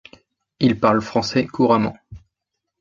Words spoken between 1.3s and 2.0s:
couramment.